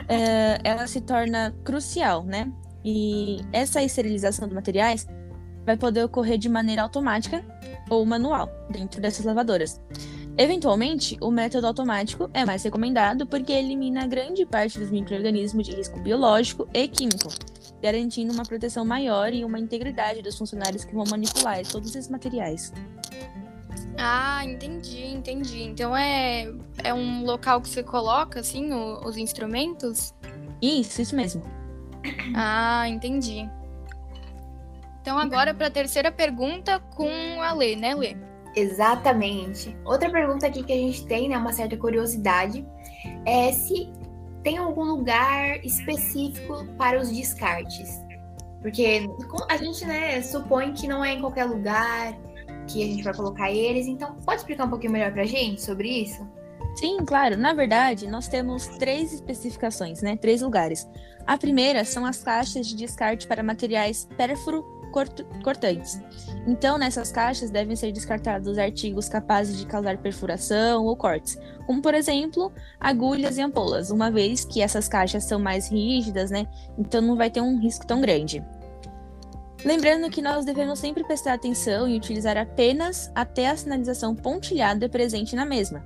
é, 0.09 0.59
ela 0.65 0.87
se 0.87 1.01
torna 1.01 1.55
crucial, 1.65 2.25
né? 2.25 2.51
E 2.85 3.41
essa 3.53 3.83
esterilização 3.83 4.47
dos 4.47 4.55
materiais 4.55 5.07
vai 5.65 5.77
poder 5.77 6.05
ocorrer 6.05 6.39
de 6.39 6.49
maneira 6.49 6.83
automática 6.83 7.45
ou 7.91 8.05
manual 8.07 8.49
dentro 8.71 9.01
dessas 9.01 9.25
lavadoras. 9.25 9.81
Eventualmente, 10.39 11.19
o 11.21 11.31
método 11.31 11.67
automático 11.67 12.31
é 12.33 12.45
mais 12.45 12.63
recomendado 12.63 13.27
porque 13.27 13.53
elimina 13.53 14.07
grande 14.07 14.47
parte 14.47 14.79
dos 14.79 14.91
microrganismos 14.91 15.67
de 15.67 15.75
risco 15.75 15.99
biológico 16.01 16.69
e 16.73 16.87
químico, 16.87 17.29
garantindo 17.83 18.33
uma 18.33 18.45
proteção 18.45 18.85
maior 18.85 19.33
e 19.35 19.45
uma 19.45 19.59
integridade 19.59 20.23
dos 20.23 20.39
funcionários 20.39 20.85
que 20.85 20.95
vão 20.95 21.05
manipular 21.11 21.61
todos 21.67 21.95
esses 21.95 22.09
materiais. 22.09 22.73
Ah, 23.99 24.45
entendi, 24.45 25.05
entendi. 25.07 25.63
Então 25.65 25.97
é, 25.97 26.49
é 26.85 26.95
um 26.95 27.25
local 27.25 27.61
que 27.61 27.69
você 27.69 27.83
coloca, 27.83 28.41
assim, 28.41 28.73
o, 28.73 29.05
os 29.05 29.17
instrumentos? 29.17 30.15
Isso, 30.63 31.03
isso 31.03 31.17
mesmo. 31.17 31.43
Ah, 32.35 32.89
entendi. 32.89 33.51
Então 35.03 35.19
agora 35.19 35.53
para 35.53 35.67
a 35.67 35.71
terceira 35.71 36.13
pergunta 36.13 36.79
com 36.95 37.43
a 37.43 37.53
Lê, 37.53 37.75
né, 37.75 37.95
Lê? 37.95 38.17
Exatamente. 38.55 39.77
Outra 39.85 40.11
pergunta 40.11 40.47
aqui 40.47 40.63
que 40.63 40.73
a 40.73 40.77
gente 40.77 41.05
tem, 41.07 41.29
né, 41.29 41.37
uma 41.37 41.53
certa 41.53 41.77
curiosidade, 41.77 42.65
é 43.27 43.53
se 43.53 43.93
tem 44.43 44.59
algum 44.59 44.85
lugar 44.85 45.65
específico 45.65 46.65
para 46.77 47.01
os 47.01 47.11
descartes. 47.11 48.01
Porque 48.61 49.09
a 49.49 49.57
gente, 49.57 49.85
né, 49.85 50.21
supõe 50.23 50.73
que 50.73 50.87
não 50.87 51.05
é 51.05 51.15
em 51.15 51.21
qualquer 51.21 51.45
lugar, 51.45 52.15
que 52.69 52.83
a 52.83 52.87
gente 52.87 53.03
vai 53.03 53.15
colocar 53.15 53.51
eles. 53.51 53.87
Então, 53.87 54.15
pode 54.25 54.41
explicar 54.41 54.67
um 54.67 54.71
pouquinho 54.71 54.93
melhor 54.93 55.13
pra 55.13 55.25
gente 55.25 55.63
sobre 55.63 55.89
isso? 55.89 56.27
Sim, 56.77 56.99
claro. 57.05 57.37
Na 57.37 57.53
verdade, 57.53 58.07
nós 58.07 58.29
temos 58.29 58.69
três 58.79 59.13
especificações, 59.13 60.01
né? 60.01 60.17
Três 60.17 60.43
lugares. 60.43 60.89
A 61.27 61.37
primeira 61.37 61.85
são 61.85 62.07
as 62.07 62.23
caixas 62.23 62.67
de 62.67 62.77
descarte 62.77 63.27
para 63.27 63.43
materiais 63.43 64.09
pérfuro 64.17 64.65
cortantes. 65.43 66.01
Então, 66.47 66.79
nessas 66.79 67.13
caixas 67.13 67.51
devem 67.51 67.77
ser 67.77 67.93
descartados 67.93 68.59
artigos 68.59 69.09
capazes 69.09 69.59
de 69.59 69.67
causar 69.67 69.99
perfuração 69.99 70.85
ou 70.85 70.97
cortes, 70.97 71.39
como 71.67 71.83
por 71.83 71.95
exemplo, 71.95 72.51
agulhas 72.81 73.37
e 73.37 73.43
ampolas, 73.43 73.91
uma 73.91 74.11
vez 74.11 74.45
que 74.45 74.63
essas 74.63 74.89
caixas 74.89 75.25
são 75.25 75.39
mais 75.39 75.71
rígidas, 75.71 76.31
né? 76.31 76.47
Então 76.79 77.03
não 77.03 77.17
vai 77.17 77.31
ter 77.31 77.41
um 77.41 77.59
risco 77.59 77.87
tão 77.87 78.01
grande. 78.01 78.43
Lembrando 79.65 80.09
que 80.09 80.23
nós 80.23 80.45
devemos 80.45 80.79
sempre 80.79 81.03
prestar 81.03 81.35
atenção 81.35 81.89
e 81.89 81.97
utilizar 81.97 82.37
apenas 82.37 83.11
até 83.15 83.49
a 83.49 83.57
sinalização 83.57 84.15
pontilhada 84.15 84.89
presente 84.89 85.35
na 85.35 85.45
mesma, 85.45 85.85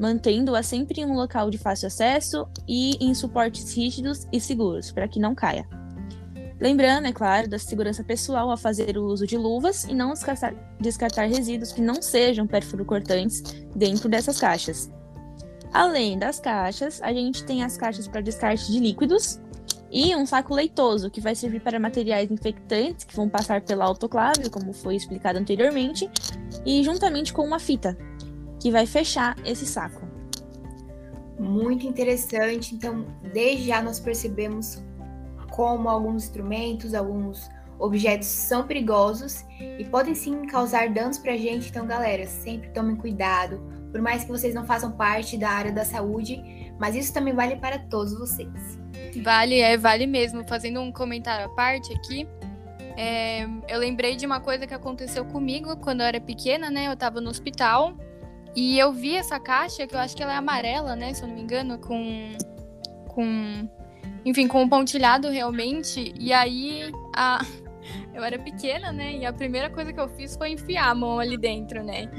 mantendo-a 0.00 0.62
sempre 0.62 1.00
em 1.00 1.04
um 1.04 1.14
local 1.14 1.48
de 1.48 1.56
fácil 1.56 1.86
acesso 1.86 2.48
e 2.66 2.96
em 3.00 3.14
suportes 3.14 3.72
rígidos 3.72 4.26
e 4.32 4.40
seguros, 4.40 4.90
para 4.90 5.06
que 5.06 5.20
não 5.20 5.34
caia. 5.34 5.64
Lembrando, 6.60 7.06
é 7.06 7.12
claro, 7.12 7.48
da 7.48 7.58
segurança 7.58 8.02
pessoal 8.02 8.50
ao 8.50 8.56
fazer 8.56 8.96
o 8.96 9.04
uso 9.04 9.26
de 9.26 9.36
luvas 9.36 9.84
e 9.84 9.94
não 9.94 10.12
descartar, 10.12 10.54
descartar 10.80 11.26
resíduos 11.26 11.72
que 11.72 11.80
não 11.80 12.02
sejam 12.02 12.48
cortantes 12.86 13.42
dentro 13.76 14.08
dessas 14.08 14.40
caixas. 14.40 14.90
Além 15.72 16.18
das 16.18 16.40
caixas, 16.40 17.02
a 17.02 17.12
gente 17.12 17.44
tem 17.44 17.64
as 17.64 17.76
caixas 17.76 18.08
para 18.08 18.20
descarte 18.20 18.70
de 18.70 18.78
líquidos 18.78 19.40
e 19.94 20.16
um 20.16 20.26
saco 20.26 20.52
leitoso, 20.52 21.08
que 21.08 21.20
vai 21.20 21.36
servir 21.36 21.60
para 21.60 21.78
materiais 21.78 22.28
infectantes 22.28 23.04
que 23.04 23.14
vão 23.14 23.28
passar 23.28 23.60
pela 23.60 23.84
autoclave, 23.84 24.50
como 24.50 24.72
foi 24.72 24.96
explicado 24.96 25.38
anteriormente, 25.38 26.10
e 26.66 26.82
juntamente 26.82 27.32
com 27.32 27.42
uma 27.42 27.60
fita, 27.60 27.96
que 28.60 28.72
vai 28.72 28.86
fechar 28.86 29.36
esse 29.44 29.64
saco. 29.64 30.02
Muito 31.38 31.86
interessante. 31.86 32.74
Então, 32.74 33.06
desde 33.32 33.68
já 33.68 33.80
nós 33.80 34.00
percebemos 34.00 34.82
como 35.52 35.88
alguns 35.88 36.24
instrumentos, 36.24 36.92
alguns 36.92 37.48
objetos 37.78 38.28
são 38.28 38.66
perigosos 38.66 39.44
e 39.78 39.84
podem 39.84 40.14
sim 40.14 40.46
causar 40.46 40.88
danos 40.90 41.18
para 41.18 41.32
a 41.32 41.36
gente. 41.36 41.68
Então, 41.68 41.86
galera, 41.86 42.26
sempre 42.26 42.70
tomem 42.70 42.96
cuidado. 42.96 43.60
Por 43.90 44.00
mais 44.00 44.24
que 44.24 44.30
vocês 44.30 44.54
não 44.54 44.64
façam 44.64 44.92
parte 44.92 45.36
da 45.36 45.50
área 45.50 45.72
da 45.72 45.84
saúde, 45.84 46.72
mas 46.78 46.96
isso 46.96 47.12
também 47.12 47.34
vale 47.34 47.56
para 47.56 47.78
todos 47.78 48.18
vocês. 48.18 48.78
Vale, 49.22 49.60
é, 49.60 49.76
vale 49.76 50.06
mesmo. 50.06 50.46
Fazendo 50.46 50.80
um 50.80 50.90
comentário 50.90 51.46
à 51.46 51.48
parte 51.48 51.92
aqui, 51.92 52.26
é, 52.96 53.44
eu 53.68 53.78
lembrei 53.78 54.16
de 54.16 54.26
uma 54.26 54.40
coisa 54.40 54.66
que 54.66 54.74
aconteceu 54.74 55.24
comigo 55.24 55.76
quando 55.76 56.00
eu 56.00 56.06
era 56.06 56.20
pequena, 56.20 56.70
né? 56.70 56.86
Eu 56.86 56.92
estava 56.92 57.20
no 57.20 57.30
hospital 57.30 57.94
e 58.56 58.78
eu 58.78 58.92
vi 58.92 59.16
essa 59.16 59.38
caixa, 59.40 59.86
que 59.86 59.94
eu 59.94 59.98
acho 59.98 60.16
que 60.16 60.22
ela 60.22 60.32
é 60.32 60.36
amarela, 60.36 60.94
né? 60.94 61.12
Se 61.12 61.22
eu 61.22 61.28
não 61.28 61.34
me 61.34 61.42
engano, 61.42 61.78
com. 61.78 62.32
com 63.08 63.68
enfim, 64.24 64.48
com 64.48 64.62
um 64.62 64.68
pontilhado 64.68 65.28
realmente. 65.28 66.14
E 66.18 66.32
aí 66.32 66.92
a, 67.14 67.44
eu 68.14 68.22
era 68.22 68.38
pequena, 68.38 68.92
né? 68.92 69.16
E 69.16 69.26
a 69.26 69.32
primeira 69.32 69.70
coisa 69.70 69.92
que 69.92 70.00
eu 70.00 70.08
fiz 70.08 70.36
foi 70.36 70.50
enfiar 70.50 70.90
a 70.90 70.94
mão 70.94 71.18
ali 71.18 71.36
dentro, 71.36 71.82
né? 71.82 72.10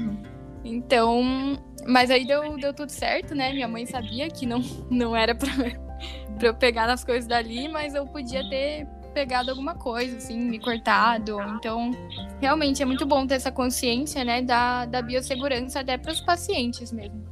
Então. 0.64 1.58
Mas 1.86 2.10
aí 2.10 2.26
deu, 2.26 2.56
deu 2.58 2.74
tudo 2.74 2.90
certo, 2.90 3.34
né? 3.34 3.52
Minha 3.52 3.68
mãe 3.68 3.86
sabia 3.86 4.28
que 4.28 4.44
não, 4.44 4.60
não 4.90 5.14
era 5.14 5.34
pra, 5.34 5.48
pra 6.38 6.48
eu 6.48 6.54
pegar 6.54 6.86
nas 6.86 7.04
coisas 7.04 7.28
dali, 7.28 7.68
mas 7.68 7.94
eu 7.94 8.06
podia 8.06 8.48
ter 8.48 8.86
pegado 9.16 9.50
alguma 9.50 9.74
coisa, 9.74 10.18
assim, 10.18 10.38
me 10.38 10.58
cortado. 10.58 11.40
Então, 11.56 11.90
realmente 12.38 12.82
é 12.82 12.84
muito 12.84 13.06
bom 13.06 13.26
ter 13.26 13.36
essa 13.36 13.50
consciência, 13.50 14.22
né, 14.22 14.42
da, 14.42 14.84
da 14.84 15.00
biossegurança 15.00 15.80
até 15.80 15.96
para 15.96 16.12
os 16.12 16.20
pacientes 16.20 16.92
mesmo. 16.92 17.24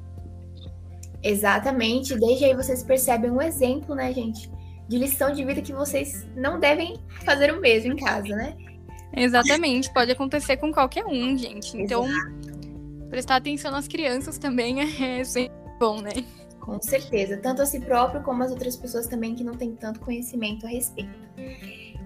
Exatamente. 1.23 2.19
Desde 2.19 2.47
aí 2.47 2.55
vocês 2.55 2.83
percebem 2.83 3.31
um 3.31 3.43
exemplo, 3.43 3.95
né, 3.95 4.15
gente, 4.15 4.51
de 4.89 4.99
lição 4.99 5.33
de 5.33 5.45
vida 5.45 5.63
que 5.63 5.73
vocês 5.73 6.27
não 6.37 6.61
devem 6.61 6.97
fazer 7.25 7.53
o 7.53 7.61
mesmo 7.61 7.93
em 7.93 7.97
casa, 7.97 8.35
né? 8.37 8.57
Exatamente. 9.17 9.93
Pode 9.93 10.11
acontecer 10.11 10.57
com 10.57 10.73
qualquer 10.73 11.05
um, 11.07 11.37
gente. 11.37 11.77
Então, 11.77 12.07
Exato. 12.07 13.09
prestar 13.09 13.37
atenção 13.37 13.71
nas 13.71 13.89
crianças 13.89 14.39
também 14.39 14.81
é 14.81 15.25
sempre 15.25 15.57
bom, 15.79 16.01
né? 16.01 16.13
Com 16.61 16.81
certeza, 16.81 17.37
tanto 17.37 17.61
a 17.61 17.67
si 17.67 17.79
próprio 17.79 18.23
como 18.23 18.43
as 18.43 18.51
outras 18.51 18.75
pessoas 18.75 19.07
também 19.07 19.35
que 19.35 19.45
não 19.45 19.55
têm 19.55 19.75
tanto 19.75 20.01
conhecimento 20.01 20.67
a 20.67 20.69
respeito. 20.69 21.13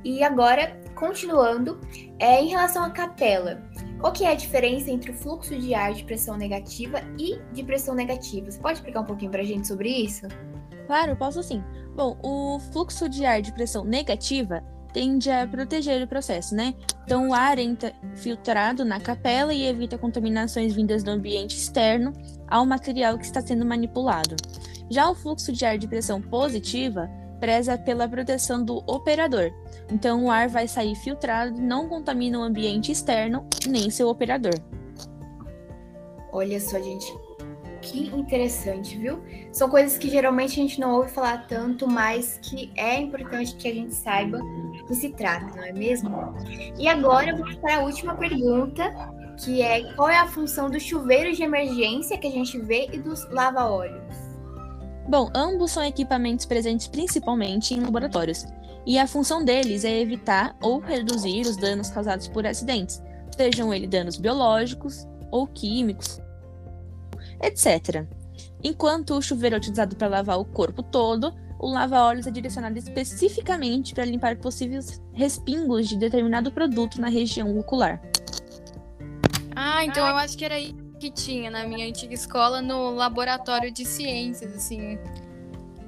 E 0.04 0.22
agora, 0.22 0.80
continuando, 0.94 1.80
é, 2.18 2.42
em 2.42 2.48
relação 2.48 2.84
à 2.84 2.90
capela, 2.90 3.62
qual 4.00 4.12
que 4.12 4.24
é 4.24 4.32
a 4.32 4.34
diferença 4.34 4.90
entre 4.90 5.12
o 5.12 5.14
fluxo 5.14 5.56
de 5.56 5.74
ar 5.74 5.92
de 5.92 6.04
pressão 6.04 6.36
negativa 6.36 7.00
e 7.18 7.38
de 7.52 7.62
pressão 7.62 7.94
negativa? 7.94 8.50
Você 8.50 8.58
pode 8.58 8.78
explicar 8.78 9.00
um 9.00 9.04
pouquinho 9.04 9.30
para 9.30 9.42
a 9.42 9.44
gente 9.44 9.66
sobre 9.66 9.88
isso? 9.88 10.26
Claro, 10.88 11.14
posso 11.16 11.42
sim. 11.42 11.62
Bom, 11.94 12.18
o 12.22 12.58
fluxo 12.72 13.10
de 13.10 13.26
ar 13.26 13.42
de 13.42 13.52
pressão 13.52 13.84
negativa 13.84 14.64
tende 14.90 15.30
a 15.30 15.46
proteger 15.46 16.02
o 16.02 16.08
processo, 16.08 16.54
né? 16.54 16.74
Então, 17.04 17.28
o 17.28 17.34
ar 17.34 17.58
entra 17.58 17.92
filtrado 18.14 18.86
na 18.86 18.98
capela 18.98 19.52
e 19.52 19.66
evita 19.66 19.98
contaminações 19.98 20.74
vindas 20.74 21.02
do 21.02 21.10
ambiente 21.10 21.58
externo 21.58 22.14
ao 22.48 22.64
material 22.64 23.18
que 23.18 23.26
está 23.26 23.42
sendo 23.42 23.66
manipulado. 23.66 24.34
Já 24.88 25.10
o 25.10 25.14
fluxo 25.14 25.52
de 25.52 25.62
ar 25.66 25.76
de 25.76 25.86
pressão 25.86 26.22
positiva 26.22 27.06
preza 27.38 27.76
pela 27.76 28.08
proteção 28.08 28.64
do 28.64 28.78
operador. 28.86 29.52
Então, 29.92 30.24
o 30.24 30.30
ar 30.30 30.48
vai 30.48 30.66
sair 30.66 30.94
filtrado, 30.94 31.60
não 31.60 31.86
contamina 31.86 32.38
o 32.38 32.42
ambiente 32.42 32.90
externo 32.90 33.46
nem 33.68 33.90
seu 33.90 34.08
operador. 34.08 34.54
Olha 36.32 36.58
só, 36.58 36.78
gente, 36.80 37.27
que 37.80 38.06
interessante, 38.08 38.96
viu? 38.96 39.22
São 39.52 39.68
coisas 39.68 39.98
que 39.98 40.08
geralmente 40.08 40.52
a 40.52 40.62
gente 40.62 40.80
não 40.80 40.94
ouve 40.94 41.10
falar 41.10 41.46
tanto, 41.46 41.86
mas 41.86 42.38
que 42.42 42.72
é 42.76 42.98
importante 43.00 43.54
que 43.56 43.68
a 43.68 43.74
gente 43.74 43.94
saiba 43.94 44.40
que 44.86 44.94
se 44.94 45.10
trata, 45.10 45.56
não 45.56 45.64
é 45.64 45.72
mesmo? 45.72 46.34
E 46.78 46.88
agora 46.88 47.36
vamos 47.36 47.56
para 47.56 47.76
a 47.76 47.80
última 47.80 48.14
pergunta, 48.14 48.84
que 49.44 49.62
é 49.62 49.92
qual 49.94 50.08
é 50.08 50.18
a 50.18 50.26
função 50.26 50.70
dos 50.70 50.82
chuveiros 50.82 51.36
de 51.36 51.42
emergência 51.42 52.18
que 52.18 52.26
a 52.26 52.30
gente 52.30 52.58
vê 52.58 52.88
e 52.92 52.98
dos 52.98 53.28
lava-óleos? 53.30 54.02
Bom, 55.08 55.30
ambos 55.34 55.70
são 55.70 55.82
equipamentos 55.84 56.44
presentes 56.44 56.86
principalmente 56.86 57.72
em 57.72 57.80
laboratórios, 57.80 58.46
e 58.86 58.98
a 58.98 59.06
função 59.06 59.44
deles 59.44 59.84
é 59.84 60.00
evitar 60.00 60.56
ou 60.60 60.80
reduzir 60.80 61.42
os 61.42 61.56
danos 61.56 61.90
causados 61.90 62.28
por 62.28 62.46
acidentes, 62.46 63.02
sejam 63.36 63.72
eles 63.72 63.88
danos 63.88 64.16
biológicos 64.16 65.06
ou 65.30 65.46
químicos, 65.46 66.20
etc. 67.40 68.06
Enquanto 68.62 69.14
o 69.14 69.22
chuveiro 69.22 69.56
é 69.56 69.58
utilizado 69.58 69.96
para 69.96 70.08
lavar 70.08 70.38
o 70.38 70.44
corpo 70.44 70.82
todo, 70.82 71.32
o 71.58 71.68
lava-óleos 71.68 72.26
é 72.26 72.30
direcionado 72.30 72.78
especificamente 72.78 73.94
para 73.94 74.04
limpar 74.04 74.36
possíveis 74.36 75.02
respingos 75.12 75.88
de 75.88 75.96
determinado 75.96 76.52
produto 76.52 77.00
na 77.00 77.08
região 77.08 77.58
ocular. 77.58 78.00
Ah, 79.54 79.84
então 79.84 80.06
eu 80.06 80.16
acho 80.16 80.38
que 80.38 80.44
era 80.44 80.54
aí 80.54 80.74
que 81.00 81.10
tinha 81.10 81.50
na 81.50 81.66
minha 81.66 81.86
antiga 81.86 82.14
escola 82.14 82.60
no 82.60 82.90
laboratório 82.90 83.72
de 83.72 83.84
ciências, 83.84 84.54
assim. 84.54 84.98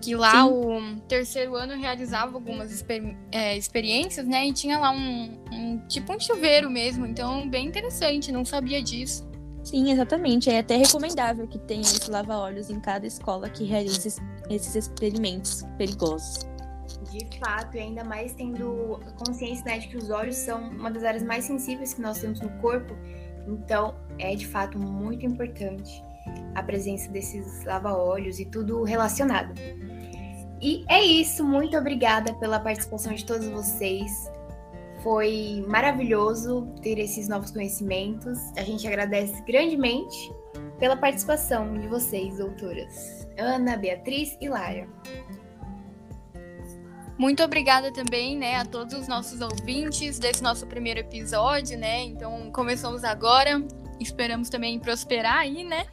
Que 0.00 0.14
lá 0.14 0.44
Sim. 0.44 0.48
o 0.48 1.00
terceiro 1.06 1.54
ano 1.54 1.74
realizava 1.74 2.34
algumas 2.34 2.72
exper 2.72 3.16
é, 3.30 3.56
experiências, 3.56 4.26
né? 4.26 4.46
E 4.46 4.52
tinha 4.52 4.78
lá 4.78 4.90
um, 4.90 5.38
um, 5.52 5.78
tipo 5.88 6.12
um 6.12 6.18
chuveiro 6.18 6.70
mesmo. 6.70 7.04
Então, 7.04 7.48
bem 7.48 7.66
interessante, 7.66 8.32
não 8.32 8.44
sabia 8.44 8.82
disso. 8.82 9.29
Sim, 9.62 9.90
exatamente. 9.90 10.50
É 10.50 10.60
até 10.60 10.76
recomendável 10.76 11.46
que 11.46 11.58
tenha 11.58 11.82
esse 11.82 12.10
lava-óleos 12.10 12.70
em 12.70 12.80
cada 12.80 13.06
escola 13.06 13.48
que 13.48 13.64
realize 13.64 14.20
esses 14.48 14.74
experimentos 14.74 15.64
perigosos. 15.76 16.48
De 17.10 17.38
fato, 17.38 17.76
e 17.76 17.80
ainda 17.80 18.04
mais 18.04 18.32
tendo 18.34 19.00
consciência 19.24 19.64
né, 19.64 19.78
de 19.78 19.88
que 19.88 19.96
os 19.96 20.10
olhos 20.10 20.36
são 20.36 20.60
uma 20.70 20.90
das 20.90 21.04
áreas 21.04 21.22
mais 21.22 21.44
sensíveis 21.44 21.94
que 21.94 22.00
nós 22.00 22.18
temos 22.18 22.40
no 22.40 22.50
corpo 22.60 22.94
então, 23.46 23.94
é 24.18 24.34
de 24.34 24.46
fato 24.46 24.78
muito 24.78 25.24
importante 25.24 26.04
a 26.54 26.62
presença 26.62 27.10
desses 27.10 27.64
lava-olhos 27.64 28.38
e 28.38 28.44
tudo 28.44 28.82
relacionado. 28.82 29.54
E 30.60 30.84
é 30.88 31.02
isso, 31.02 31.44
muito 31.44 31.76
obrigada 31.76 32.34
pela 32.34 32.60
participação 32.60 33.14
de 33.14 33.24
todos 33.24 33.48
vocês. 33.48 34.30
Foi 35.02 35.64
maravilhoso 35.66 36.66
ter 36.82 36.98
esses 36.98 37.28
novos 37.28 37.50
conhecimentos. 37.50 38.38
A 38.56 38.62
gente 38.62 38.86
agradece 38.86 39.42
grandemente 39.42 40.32
pela 40.78 40.96
participação 40.96 41.74
de 41.78 41.86
vocês, 41.88 42.38
doutoras. 42.38 43.26
Ana, 43.38 43.76
Beatriz 43.76 44.36
e 44.40 44.48
Lara. 44.48 44.88
Muito 47.18 47.42
obrigada 47.42 47.92
também, 47.92 48.36
né, 48.36 48.56
a 48.56 48.64
todos 48.64 48.94
os 48.94 49.06
nossos 49.06 49.42
ouvintes 49.42 50.18
desse 50.18 50.42
nosso 50.42 50.66
primeiro 50.66 51.00
episódio, 51.00 51.78
né? 51.78 52.02
Então, 52.04 52.50
começamos 52.50 53.04
agora. 53.04 53.62
Esperamos 54.00 54.48
também 54.48 54.78
prosperar 54.78 55.40
aí, 55.40 55.62
né? 55.62 55.84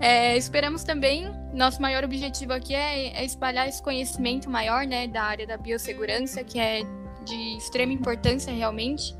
É, 0.00 0.36
esperamos 0.36 0.82
também, 0.82 1.30
nosso 1.52 1.80
maior 1.80 2.04
objetivo 2.04 2.52
aqui 2.52 2.74
é, 2.74 3.08
é, 3.08 3.24
espalhar 3.24 3.68
esse 3.68 3.82
conhecimento 3.82 4.50
maior, 4.50 4.86
né, 4.86 5.06
da 5.06 5.22
área 5.22 5.46
da 5.46 5.56
biossegurança, 5.56 6.42
que 6.42 6.58
é 6.58 6.80
de 7.24 7.56
extrema 7.56 7.92
importância 7.92 8.52
realmente. 8.52 9.14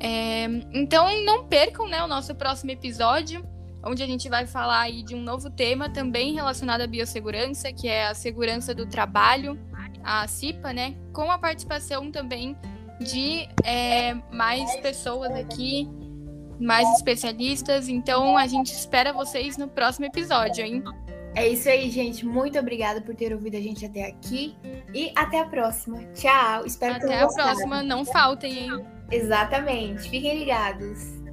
É, 0.00 0.44
então, 0.72 1.06
não 1.24 1.44
percam, 1.44 1.88
né, 1.88 2.02
o 2.02 2.06
nosso 2.06 2.34
próximo 2.34 2.70
episódio, 2.70 3.46
onde 3.84 4.02
a 4.02 4.06
gente 4.06 4.28
vai 4.28 4.46
falar 4.46 4.80
aí 4.80 5.02
de 5.02 5.14
um 5.14 5.20
novo 5.20 5.50
tema 5.50 5.88
também 5.88 6.34
relacionado 6.34 6.80
à 6.80 6.86
biossegurança, 6.86 7.72
que 7.72 7.88
é 7.88 8.06
a 8.06 8.14
segurança 8.14 8.74
do 8.74 8.86
trabalho 8.86 9.58
a 10.04 10.28
CIPA, 10.28 10.72
né? 10.72 10.94
Com 11.12 11.30
a 11.30 11.38
participação 11.38 12.12
também 12.12 12.56
de 13.00 13.48
é, 13.64 14.14
mais 14.30 14.76
pessoas 14.76 15.32
aqui, 15.32 15.88
mais 16.60 16.88
especialistas. 16.96 17.88
Então 17.88 18.36
a 18.36 18.46
gente 18.46 18.72
espera 18.72 19.12
vocês 19.12 19.56
no 19.56 19.66
próximo 19.66 20.04
episódio, 20.04 20.64
hein? 20.64 20.84
É 21.34 21.48
isso 21.48 21.68
aí, 21.68 21.90
gente. 21.90 22.24
Muito 22.24 22.58
obrigada 22.58 23.00
por 23.00 23.14
ter 23.14 23.32
ouvido 23.32 23.56
a 23.56 23.60
gente 23.60 23.84
até 23.84 24.06
aqui. 24.06 24.56
E 24.94 25.12
até 25.16 25.40
a 25.40 25.46
próxima. 25.46 25.98
Tchau. 26.14 26.64
Espero 26.64 26.94
até 26.94 27.06
que 27.06 27.12
Até 27.12 27.22
a 27.22 27.28
próxima. 27.28 27.82
Não 27.82 28.04
faltem, 28.04 28.66
hein? 28.66 28.86
Exatamente. 29.10 30.08
Fiquem 30.08 30.38
ligados. 30.38 31.23